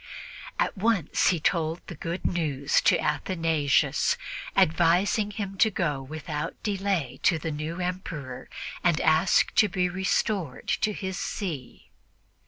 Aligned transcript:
At 0.57 0.75
once 0.75 1.27
he 1.27 1.39
told 1.39 1.85
the 1.85 1.93
good 1.93 2.25
news 2.25 2.81
to 2.85 2.97
Athanasius, 2.99 4.17
advising 4.57 5.29
him 5.29 5.57
to 5.59 5.69
go 5.69 6.01
without 6.01 6.55
delay 6.63 7.19
to 7.21 7.37
the 7.37 7.51
new 7.51 7.79
Emperor 7.79 8.49
and 8.83 8.99
ask 8.99 9.53
to 9.53 9.67
be 9.69 9.89
restored 9.89 10.67
to 10.67 10.93
his 10.93 11.19
see. 11.19 11.91